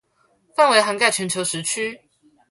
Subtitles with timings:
[0.55, 2.01] 範圍涵蓋全球時區